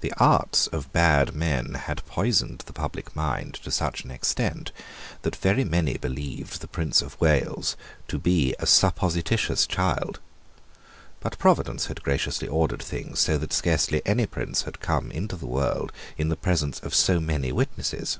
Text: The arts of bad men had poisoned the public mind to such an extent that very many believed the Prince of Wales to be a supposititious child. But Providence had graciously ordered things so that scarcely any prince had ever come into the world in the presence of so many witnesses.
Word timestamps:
The 0.00 0.14
arts 0.16 0.68
of 0.68 0.90
bad 0.90 1.34
men 1.34 1.74
had 1.74 2.02
poisoned 2.06 2.60
the 2.64 2.72
public 2.72 3.14
mind 3.14 3.56
to 3.62 3.70
such 3.70 4.04
an 4.04 4.10
extent 4.10 4.72
that 5.20 5.36
very 5.36 5.64
many 5.64 5.98
believed 5.98 6.62
the 6.62 6.66
Prince 6.66 7.02
of 7.02 7.20
Wales 7.20 7.76
to 8.08 8.18
be 8.18 8.54
a 8.58 8.64
supposititious 8.64 9.66
child. 9.66 10.18
But 11.20 11.38
Providence 11.38 11.88
had 11.88 12.02
graciously 12.02 12.48
ordered 12.48 12.80
things 12.82 13.18
so 13.18 13.36
that 13.36 13.52
scarcely 13.52 14.00
any 14.06 14.24
prince 14.24 14.62
had 14.62 14.76
ever 14.78 14.82
come 14.86 15.10
into 15.10 15.36
the 15.36 15.44
world 15.46 15.92
in 16.16 16.30
the 16.30 16.36
presence 16.36 16.78
of 16.80 16.94
so 16.94 17.20
many 17.20 17.52
witnesses. 17.52 18.18